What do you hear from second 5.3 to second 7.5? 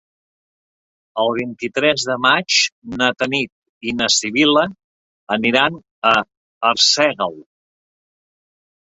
aniran a Arsèguel.